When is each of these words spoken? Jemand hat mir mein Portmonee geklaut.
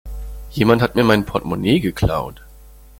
Jemand 0.49 0.81
hat 0.81 0.95
mir 0.95 1.03
mein 1.03 1.27
Portmonee 1.27 1.79
geklaut. 1.79 2.41